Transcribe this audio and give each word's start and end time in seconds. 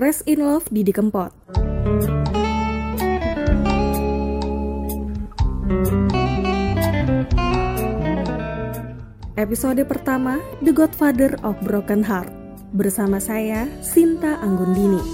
Rest 0.00 0.24
in 0.24 0.40
Love 0.40 0.64
Didi 0.72 0.96
Kempot. 0.96 1.28
Episode 9.36 9.84
pertama 9.84 10.40
The 10.64 10.72
Godfather 10.72 11.36
of 11.44 11.60
Broken 11.60 12.00
Heart 12.00 12.32
bersama 12.72 13.20
saya 13.20 13.68
Sinta 13.84 14.40
Anggundini. 14.40 15.04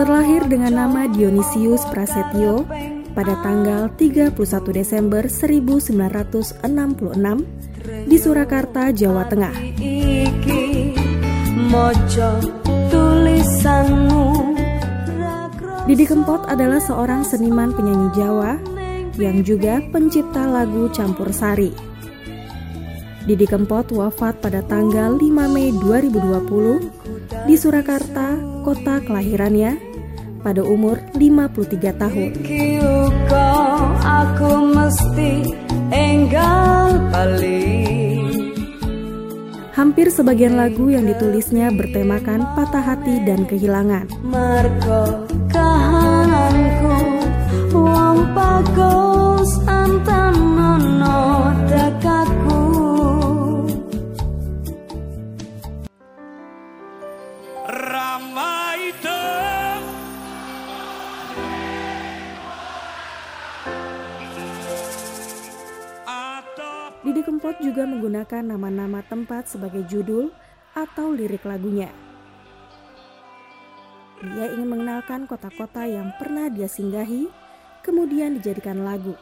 Terlahir 0.00 0.48
dengan 0.48 0.72
nama 0.72 1.12
Dionysius 1.12 1.84
Prasetyo 1.92 2.64
pada 3.16 3.40
tanggal 3.40 3.88
31 3.96 4.36
Desember 4.76 5.24
1966 5.24 6.60
di 8.04 8.16
Surakarta, 8.20 8.92
Jawa 8.92 9.24
Tengah. 9.24 9.56
Didi 15.88 16.04
Kempot 16.04 16.44
adalah 16.44 16.82
seorang 16.82 17.24
seniman 17.24 17.72
penyanyi 17.72 18.12
Jawa 18.12 18.60
yang 19.16 19.40
juga 19.40 19.80
pencipta 19.88 20.44
lagu 20.44 20.92
campur 20.92 21.32
sari. 21.32 21.72
Didi 23.24 23.48
Kempot 23.48 23.90
wafat 23.96 24.44
pada 24.44 24.60
tanggal 24.60 25.16
5 25.16 25.24
Mei 25.50 25.72
2020 25.72 27.48
di 27.48 27.54
Surakarta, 27.58 28.38
kota 28.62 29.02
kelahirannya, 29.02 29.95
pada 30.46 30.62
umur 30.62 31.02
53 31.18 31.90
tahun. 31.98 32.30
Aku 34.06 34.50
mesti 34.70 35.42
enggal 35.90 37.02
Hampir 39.74 40.08
sebagian 40.08 40.56
lagu 40.56 40.88
yang 40.88 41.04
ditulisnya 41.04 41.68
bertemakan 41.74 42.46
patah 42.56 42.80
hati 42.80 43.20
dan 43.26 43.44
kehilangan. 43.44 44.08
Marco 44.24 45.26
kahananku 45.52 46.96
wong 47.76 48.18
bagus 48.32 49.50
antanono 49.68 51.52
dekaku 51.52 51.55
Didi 67.06 67.22
Kempot 67.22 67.54
juga 67.62 67.86
menggunakan 67.86 68.42
nama-nama 68.42 68.98
tempat 69.06 69.46
sebagai 69.46 69.86
judul 69.86 70.34
atau 70.74 71.14
lirik 71.14 71.46
lagunya. 71.46 71.86
Dia 74.18 74.50
ingin 74.50 74.66
mengenalkan 74.66 75.30
kota-kota 75.30 75.86
yang 75.86 76.10
pernah 76.18 76.50
dia 76.50 76.66
singgahi, 76.66 77.30
kemudian 77.86 78.34
dijadikan 78.42 78.82
lagu. 78.82 79.14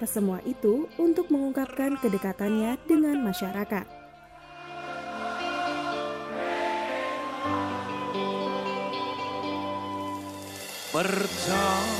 Kesemua 0.00 0.40
itu 0.48 0.88
untuk 0.96 1.28
mengungkapkan 1.28 2.00
kedekatannya 2.00 2.80
dengan 2.88 3.20
masyarakat. 3.20 3.84
Percaya 10.96 11.93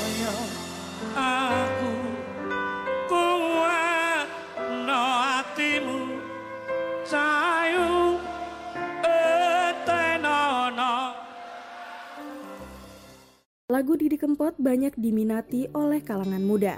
Kempot 14.45 14.61
banyak 14.61 14.93
diminati 15.01 15.73
oleh 15.73 16.05
kalangan 16.05 16.45
muda. 16.45 16.77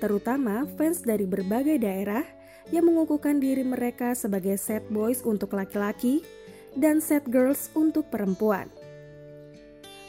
Terutama 0.00 0.64
fans 0.80 1.04
dari 1.04 1.28
berbagai 1.28 1.76
daerah 1.76 2.24
yang 2.72 2.88
mengukuhkan 2.88 3.36
diri 3.36 3.60
mereka 3.60 4.16
sebagai 4.16 4.56
set 4.56 4.80
boys 4.88 5.20
untuk 5.20 5.52
laki-laki 5.52 6.24
dan 6.72 7.04
set 7.04 7.28
girls 7.28 7.68
untuk 7.76 8.08
perempuan. 8.08 8.72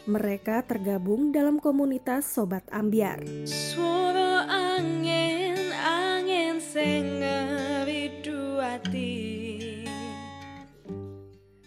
Mereka 0.08 0.64
tergabung 0.64 1.36
dalam 1.36 1.60
komunitas 1.60 2.24
Sobat 2.24 2.64
Ambiar. 2.72 3.20
Suara 3.44 4.48
angin, 4.48 5.60
angin 5.76 6.56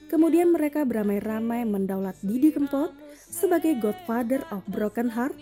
Kemudian 0.08 0.48
mereka 0.48 0.88
beramai-ramai 0.88 1.68
mendaulat 1.68 2.16
Didi 2.24 2.56
Kempot 2.56 3.04
sebagai 3.36 3.76
Godfather 3.76 4.40
of 4.48 4.64
Broken 4.72 5.12
Heart 5.12 5.36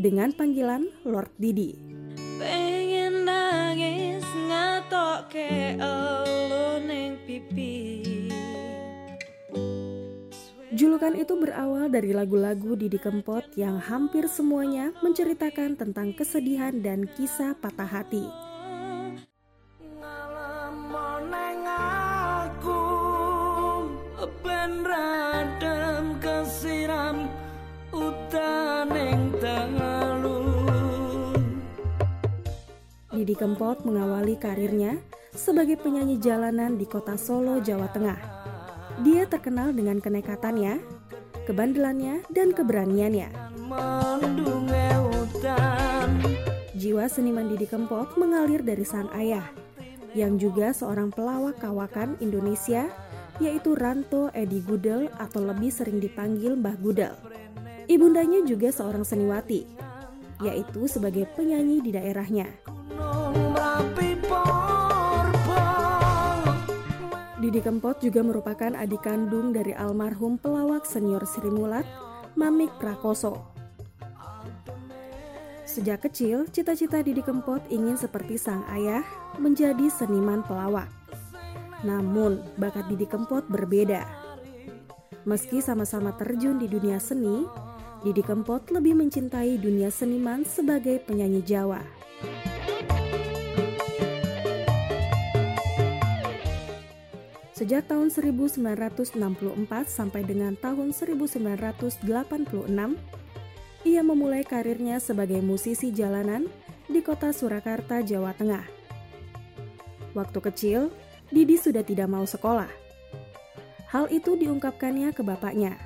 dengan 0.00 0.32
panggilan 0.32 0.88
Lord 1.04 1.28
Didi. 1.36 1.76
Pengen 2.40 3.28
nangis 3.28 4.24
ngatok 4.48 5.28
ke 5.28 5.76
pipi. 7.24 8.00
Julukan 10.74 11.14
itu 11.14 11.38
berawal 11.38 11.86
dari 11.86 12.10
lagu-lagu 12.10 12.74
Didi 12.74 12.98
Kempot 12.98 13.46
yang 13.54 13.78
hampir 13.78 14.26
semuanya 14.26 14.90
menceritakan 15.06 15.78
tentang 15.78 16.10
kesedihan 16.18 16.74
dan 16.82 17.06
kisah 17.14 17.54
patah 17.54 17.86
hati. 17.86 18.26
Didi 33.24 33.40
Kempot 33.40 33.88
mengawali 33.88 34.36
karirnya 34.36 35.00
sebagai 35.32 35.80
penyanyi 35.80 36.20
jalanan 36.20 36.76
di 36.76 36.84
kota 36.84 37.16
Solo, 37.16 37.56
Jawa 37.56 37.88
Tengah. 37.88 38.20
Dia 39.00 39.24
terkenal 39.24 39.72
dengan 39.72 39.96
kenekatannya, 39.96 40.76
kebandelannya, 41.48 42.20
dan 42.28 42.52
keberaniannya. 42.52 43.32
Jiwa 46.76 47.08
seniman 47.08 47.48
Didi 47.48 47.64
Kempot 47.64 48.12
mengalir 48.20 48.60
dari 48.60 48.84
sang 48.84 49.08
ayah, 49.16 49.48
yang 50.12 50.36
juga 50.36 50.76
seorang 50.76 51.08
pelawak 51.08 51.56
kawakan 51.64 52.20
Indonesia, 52.20 52.92
yaitu 53.40 53.72
Ranto 53.72 54.28
Edi 54.36 54.60
Gudel 54.60 55.08
atau 55.16 55.48
lebih 55.48 55.72
sering 55.72 55.96
dipanggil 55.96 56.60
Mbah 56.60 56.76
Gudel. 56.76 57.16
Ibundanya 57.88 58.44
juga 58.44 58.68
seorang 58.68 59.08
seniwati, 59.08 59.64
yaitu 60.44 60.84
sebagai 60.92 61.24
penyanyi 61.32 61.80
di 61.80 61.88
daerahnya. 61.88 62.73
Didi 67.54 67.60
Kempot 67.70 68.02
juga 68.02 68.18
merupakan 68.24 68.74
adik 68.74 69.06
kandung 69.06 69.54
dari 69.54 69.70
almarhum 69.78 70.42
pelawak 70.42 70.82
senior 70.82 71.22
Sri 71.22 71.52
Mulat, 71.54 71.86
Mamik 72.34 72.72
Prakoso. 72.82 73.54
Sejak 75.62 76.02
kecil, 76.02 76.50
cita-cita 76.50 76.98
Didi 76.98 77.22
Kempot 77.22 77.62
ingin 77.70 77.94
seperti 77.94 78.42
sang 78.42 78.66
ayah, 78.74 79.06
menjadi 79.38 79.86
seniman 79.86 80.42
pelawak. 80.42 80.90
Namun, 81.86 82.42
bakat 82.58 82.90
Didi 82.90 83.06
Kempot 83.06 83.46
berbeda. 83.46 84.02
Meski 85.22 85.62
sama-sama 85.62 86.10
terjun 86.18 86.58
di 86.58 86.66
dunia 86.66 86.98
seni, 86.98 87.46
Didi 88.02 88.26
Kempot 88.26 88.66
lebih 88.74 88.98
mencintai 88.98 89.62
dunia 89.62 89.94
seniman 89.94 90.42
sebagai 90.42 90.98
penyanyi 91.06 91.38
Jawa. 91.46 92.03
Sejak 97.54 97.86
tahun 97.86 98.10
1964 98.10 99.14
sampai 99.86 100.26
dengan 100.26 100.58
tahun 100.58 100.90
1986, 100.90 102.02
ia 103.86 104.02
memulai 104.02 104.42
karirnya 104.42 104.98
sebagai 104.98 105.38
musisi 105.38 105.94
jalanan 105.94 106.50
di 106.90 106.98
kota 106.98 107.30
Surakarta, 107.30 108.02
Jawa 108.02 108.34
Tengah. 108.34 108.66
Waktu 110.18 110.38
kecil, 110.50 110.90
Didi 111.30 111.54
sudah 111.54 111.86
tidak 111.86 112.10
mau 112.10 112.26
sekolah. 112.26 112.66
Hal 113.86 114.10
itu 114.10 114.34
diungkapkannya 114.34 115.14
ke 115.14 115.22
bapaknya. 115.22 115.78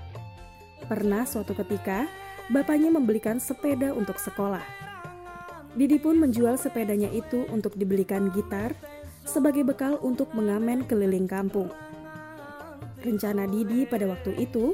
Pernah 0.88 1.28
suatu 1.28 1.52
ketika, 1.52 2.08
bapaknya 2.48 2.88
membelikan 2.88 3.36
sepeda 3.36 3.92
untuk 3.92 4.16
sekolah. 4.16 4.64
Didi 5.76 6.00
pun 6.00 6.16
menjual 6.16 6.56
sepedanya 6.56 7.12
itu 7.12 7.44
untuk 7.52 7.76
dibelikan 7.76 8.32
gitar 8.32 8.72
sebagai 9.28 9.60
bekal 9.68 10.00
untuk 10.00 10.32
mengamen 10.32 10.88
keliling 10.88 11.28
kampung. 11.28 11.68
Rencana 13.04 13.44
Didi 13.44 13.84
pada 13.84 14.08
waktu 14.08 14.32
itu, 14.40 14.72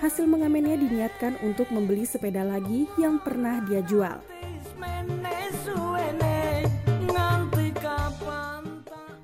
hasil 0.00 0.24
mengamennya 0.24 0.80
diniatkan 0.80 1.36
untuk 1.44 1.68
membeli 1.68 2.08
sepeda 2.08 2.40
lagi 2.40 2.88
yang 2.96 3.20
pernah 3.20 3.60
dia 3.68 3.84
jual. 3.84 4.16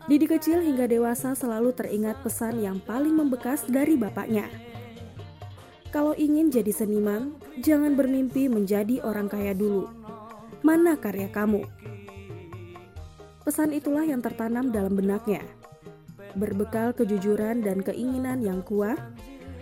Didi 0.07 0.31
kecil 0.31 0.63
hingga 0.63 0.87
dewasa 0.87 1.35
selalu 1.35 1.75
teringat 1.75 2.23
pesan 2.23 2.63
yang 2.63 2.79
paling 2.79 3.11
membekas 3.11 3.67
dari 3.67 3.99
bapaknya. 3.99 4.47
Kalau 5.91 6.15
ingin 6.15 6.47
jadi 6.47 6.71
seniman, 6.71 7.35
jangan 7.59 7.99
bermimpi 7.99 8.47
menjadi 8.47 9.03
orang 9.03 9.27
kaya 9.27 9.51
dulu. 9.51 9.91
Mana 10.63 10.95
karya 10.95 11.27
kamu? 11.27 11.67
Pesan 13.47 13.71
itulah 13.71 14.03
yang 14.03 14.19
tertanam 14.19 14.75
dalam 14.75 14.99
benaknya. 14.99 15.39
Berbekal 16.35 16.91
kejujuran 16.99 17.63
dan 17.63 17.79
keinginan 17.79 18.43
yang 18.43 18.59
kuat, 18.67 18.99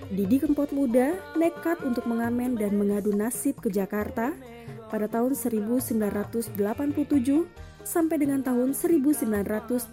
Didi 0.09 0.41
Kempot 0.41 0.73
muda 0.73 1.13
nekat 1.37 1.85
untuk 1.85 2.09
mengamen 2.09 2.57
dan 2.57 2.81
mengadu 2.81 3.13
nasib 3.13 3.61
ke 3.61 3.69
Jakarta 3.69 4.33
pada 4.89 5.05
tahun 5.05 5.37
1987 5.37 6.49
sampai 7.85 8.17
dengan 8.17 8.41
tahun 8.41 8.73
1989. 8.73 9.93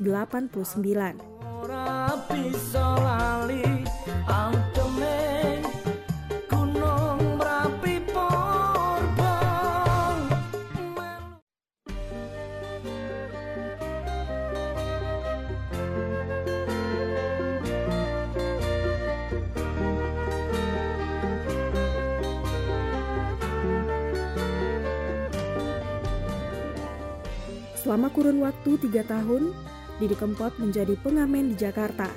Selama 27.91 28.07
kurun 28.07 28.39
waktu 28.39 28.79
tiga 28.87 29.03
tahun, 29.03 29.51
Didi 29.99 30.15
Kempot 30.15 30.55
menjadi 30.63 30.95
pengamen 31.03 31.51
di 31.51 31.59
Jakarta, 31.59 32.07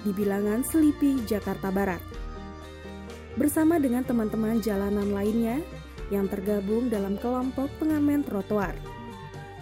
di 0.00 0.08
bilangan 0.08 0.64
Selipi, 0.64 1.20
Jakarta 1.28 1.68
Barat. 1.68 2.00
Bersama 3.36 3.76
dengan 3.76 4.08
teman-teman 4.08 4.64
jalanan 4.64 5.12
lainnya 5.12 5.60
yang 6.08 6.32
tergabung 6.32 6.88
dalam 6.88 7.20
kelompok 7.20 7.68
pengamen 7.76 8.24
trotoar. 8.24 8.72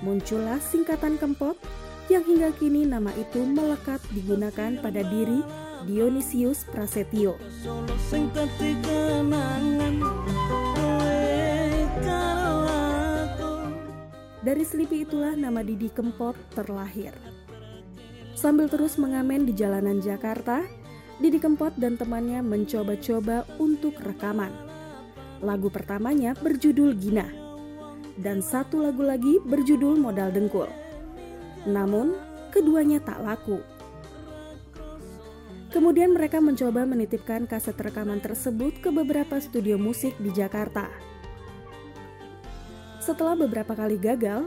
Muncullah 0.06 0.62
singkatan 0.62 1.18
Kempot 1.18 1.58
yang 2.06 2.22
hingga 2.22 2.54
kini 2.54 2.86
nama 2.86 3.10
itu 3.18 3.42
melekat 3.42 3.98
digunakan 4.14 4.78
pada 4.78 5.02
diri 5.02 5.42
Dionisius 5.82 6.62
Prasetyo. 6.70 7.34
Dari 14.50 14.66
selipi 14.66 15.06
itulah 15.06 15.38
nama 15.38 15.62
Didi 15.62 15.86
Kempot 15.94 16.34
terlahir. 16.50 17.14
Sambil 18.34 18.66
terus 18.66 18.98
mengamen 18.98 19.46
di 19.46 19.54
jalanan 19.54 20.02
Jakarta, 20.02 20.66
Didi 21.22 21.38
Kempot 21.38 21.70
dan 21.78 21.94
temannya 21.94 22.42
mencoba-coba 22.42 23.46
untuk 23.62 23.94
rekaman. 24.02 24.50
Lagu 25.38 25.70
pertamanya 25.70 26.34
berjudul 26.34 26.98
Gina, 26.98 27.30
dan 28.18 28.42
satu 28.42 28.82
lagu 28.82 29.06
lagi 29.06 29.38
berjudul 29.38 29.94
Modal 29.94 30.34
Dengkul. 30.34 30.66
Namun, 31.70 32.18
keduanya 32.50 32.98
tak 32.98 33.22
laku. 33.22 33.62
Kemudian 35.70 36.10
mereka 36.10 36.42
mencoba 36.42 36.82
menitipkan 36.90 37.46
kaset 37.46 37.78
rekaman 37.78 38.18
tersebut 38.18 38.82
ke 38.82 38.90
beberapa 38.90 39.38
studio 39.38 39.78
musik 39.78 40.18
di 40.18 40.34
Jakarta. 40.34 40.90
Setelah 43.00 43.32
beberapa 43.32 43.72
kali 43.72 43.96
gagal, 43.96 44.44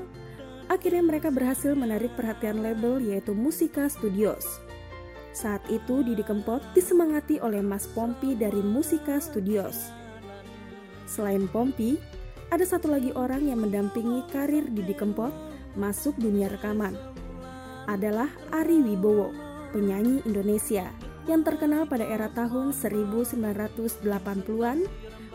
akhirnya 0.70 1.02
mereka 1.02 1.34
berhasil 1.34 1.74
menarik 1.74 2.14
perhatian 2.14 2.62
label 2.62 3.02
yaitu 3.02 3.34
Musika 3.34 3.90
Studios. 3.90 4.46
Saat 5.34 5.66
itu 5.74 6.06
Didi 6.06 6.22
Kempot 6.22 6.62
disemangati 6.78 7.42
oleh 7.42 7.66
Mas 7.66 7.90
Pompi 7.90 8.38
dari 8.38 8.62
Musika 8.62 9.18
Studios. 9.18 9.90
Selain 11.10 11.50
Pompi, 11.50 11.98
ada 12.54 12.62
satu 12.62 12.94
lagi 12.94 13.10
orang 13.18 13.50
yang 13.50 13.66
mendampingi 13.66 14.30
karir 14.30 14.70
Didi 14.70 14.94
Kempot 14.94 15.34
masuk 15.74 16.14
dunia 16.22 16.46
rekaman. 16.54 16.94
Adalah 17.90 18.30
Ari 18.54 18.86
Wibowo, 18.86 19.34
penyanyi 19.74 20.22
Indonesia 20.30 20.94
yang 21.26 21.42
terkenal 21.42 21.90
pada 21.90 22.06
era 22.06 22.30
tahun 22.30 22.70
1980-an 22.70 24.78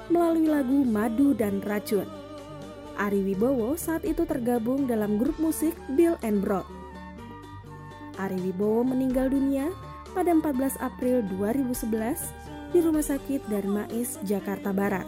melalui 0.07 0.47
lagu 0.47 0.87
Madu 0.87 1.35
dan 1.35 1.59
Racun. 1.67 2.28
Ari 2.99 3.23
Wibowo 3.23 3.79
saat 3.79 4.03
itu 4.03 4.27
tergabung 4.27 4.91
dalam 4.91 5.23
grup 5.23 5.39
musik 5.39 5.71
Bill 5.95 6.19
and 6.27 6.43
Broad. 6.43 6.67
Ari 8.19 8.43
Wibowo 8.43 8.83
meninggal 8.83 9.31
dunia 9.31 9.71
pada 10.11 10.35
14 10.35 10.83
April 10.83 11.23
2011 11.31 12.75
di 12.75 12.79
Rumah 12.83 13.07
Sakit 13.07 13.47
Darmais, 13.47 14.19
Jakarta 14.27 14.75
Barat. 14.75 15.07